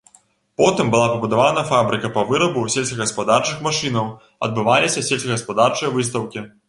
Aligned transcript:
Потым 0.59 0.87
была 0.93 1.07
пабудавана 1.11 1.63
фабрыка 1.71 2.11
па 2.15 2.23
вырабу 2.31 2.63
сельскагаспадарчых 2.77 3.59
машынаў, 3.67 4.09
адбываліся 4.49 5.05
сельскагаспадарчыя 5.11 5.95
выстаўкі. 6.01 6.47